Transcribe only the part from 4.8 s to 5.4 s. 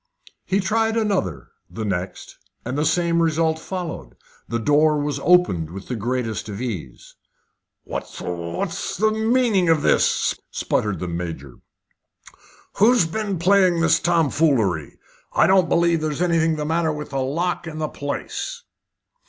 was